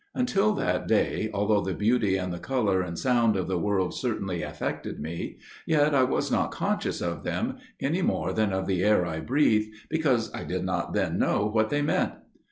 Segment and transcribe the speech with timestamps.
[0.15, 4.41] Until that day although the beauty and the colour and sound of the world certainly
[4.41, 9.05] affected me, yet I was not conscious of them, any more than of the air
[9.05, 12.13] I breathed, because I did not then know what they meant.